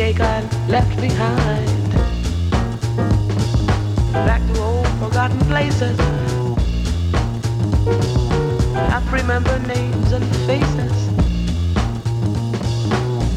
ache 0.00 0.20
I 0.20 0.42
left 0.68 1.00
behind. 1.00 1.92
Back 4.12 4.42
to 4.52 4.62
old 4.62 4.88
forgotten 4.98 5.38
places. 5.46 5.98
I 8.76 9.02
remember 9.10 9.58
names 9.60 10.12
and 10.12 10.24
faces 10.46 10.96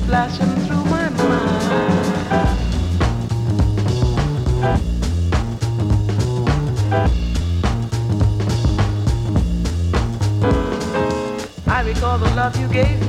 flashing 0.05 0.55
through 0.65 0.85
my 0.85 1.09
mind. 1.09 1.69
I 11.67 11.81
recall 11.85 12.17
the 12.17 12.29
love 12.35 12.59
you 12.59 12.67
gave 12.67 12.99
me. 13.01 13.08